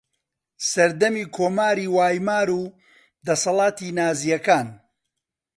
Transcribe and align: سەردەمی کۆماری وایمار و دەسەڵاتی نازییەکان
سەردەمی 0.71 1.25
کۆماری 1.35 1.87
وایمار 1.95 2.47
و 2.59 2.61
دەسەڵاتی 3.25 3.95
نازییەکان 3.97 4.67